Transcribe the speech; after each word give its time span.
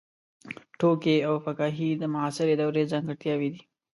ټوکي 0.79 1.17
او 1.27 1.35
فکاهي 1.45 1.89
د 1.97 2.03
معاصرې 2.13 2.55
دورې 2.59 2.83
ځانګړتیاوې 2.91 3.49
دي. 3.53 3.61